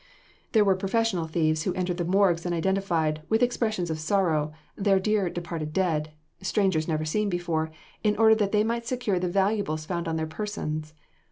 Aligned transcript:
]There 0.53 0.65
were 0.65 0.75
professional 0.75 1.27
thieves 1.27 1.61
who 1.61 1.75
entered 1.75 1.97
the 1.97 2.03
morgues 2.03 2.43
and 2.43 2.55
identified, 2.55 3.21
with 3.29 3.43
expressions 3.43 3.91
of 3.91 3.99
sorrow, 3.99 4.51
their 4.75 4.99
dear 4.99 5.29
departed 5.29 5.73
dead, 5.73 6.09
strangers 6.41 6.87
never 6.87 7.05
seen 7.05 7.29
before, 7.29 7.69
in 8.03 8.17
order 8.17 8.33
that 8.33 8.51
they 8.51 8.63
might 8.63 8.87
secure 8.87 9.19
the 9.19 9.27
valuables 9.29 9.85
found 9.85 10.07
on 10.07 10.15
their 10.15 10.25
persons. 10.25 10.95